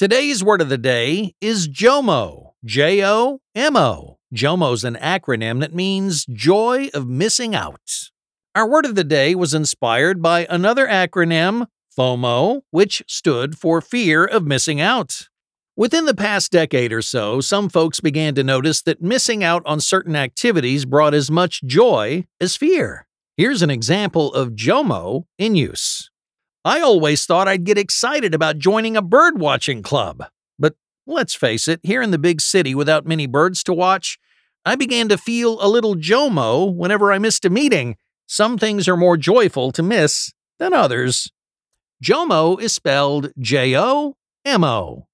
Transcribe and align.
Today's 0.00 0.42
word 0.42 0.62
of 0.62 0.70
the 0.70 0.78
day 0.78 1.34
is 1.42 1.68
JOMO. 1.68 2.52
J 2.64 3.04
O 3.04 3.42
M 3.54 3.76
O. 3.76 4.16
JOMO's 4.34 4.82
an 4.82 4.94
acronym 4.94 5.60
that 5.60 5.74
means 5.74 6.24
joy 6.24 6.88
of 6.94 7.06
missing 7.06 7.54
out. 7.54 8.08
Our 8.54 8.66
word 8.66 8.86
of 8.86 8.94
the 8.94 9.04
day 9.04 9.34
was 9.34 9.52
inspired 9.52 10.22
by 10.22 10.46
another 10.48 10.86
acronym, 10.86 11.66
FOMO, 11.94 12.62
which 12.70 13.02
stood 13.06 13.58
for 13.58 13.82
fear 13.82 14.24
of 14.24 14.46
missing 14.46 14.80
out. 14.80 15.28
Within 15.76 16.06
the 16.06 16.14
past 16.14 16.50
decade 16.50 16.94
or 16.94 17.02
so, 17.02 17.42
some 17.42 17.68
folks 17.68 18.00
began 18.00 18.34
to 18.36 18.42
notice 18.42 18.80
that 18.80 19.02
missing 19.02 19.44
out 19.44 19.62
on 19.66 19.80
certain 19.80 20.16
activities 20.16 20.86
brought 20.86 21.12
as 21.12 21.30
much 21.30 21.62
joy 21.64 22.24
as 22.40 22.56
fear. 22.56 23.06
Here's 23.36 23.60
an 23.60 23.68
example 23.68 24.32
of 24.32 24.52
JOMO 24.54 25.24
in 25.36 25.56
use. 25.56 26.09
I 26.64 26.80
always 26.80 27.24
thought 27.24 27.48
I'd 27.48 27.64
get 27.64 27.78
excited 27.78 28.34
about 28.34 28.58
joining 28.58 28.96
a 28.96 29.02
bird 29.02 29.40
watching 29.40 29.82
club. 29.82 30.24
But 30.58 30.74
let's 31.06 31.34
face 31.34 31.66
it, 31.68 31.80
here 31.82 32.02
in 32.02 32.10
the 32.10 32.18
big 32.18 32.40
city 32.40 32.74
without 32.74 33.06
many 33.06 33.26
birds 33.26 33.64
to 33.64 33.72
watch, 33.72 34.18
I 34.64 34.76
began 34.76 35.08
to 35.08 35.16
feel 35.16 35.58
a 35.62 35.68
little 35.68 35.94
JOMO 35.94 36.74
whenever 36.74 37.12
I 37.12 37.18
missed 37.18 37.46
a 37.46 37.50
meeting. 37.50 37.96
Some 38.26 38.58
things 38.58 38.88
are 38.88 38.96
more 38.96 39.16
joyful 39.16 39.72
to 39.72 39.82
miss 39.82 40.32
than 40.58 40.74
others. 40.74 41.32
JOMO 42.04 42.60
is 42.60 42.74
spelled 42.74 43.32
J 43.38 43.76
O 43.76 44.16
M 44.44 44.62
O. 44.62 45.06